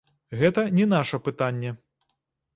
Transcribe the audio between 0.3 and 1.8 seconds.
Гэта не наша пытанне.